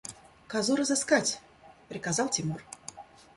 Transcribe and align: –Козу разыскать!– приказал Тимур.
–Козу 0.47 0.75
разыскать!– 0.75 1.39
приказал 1.89 2.27
Тимур. 2.27 2.63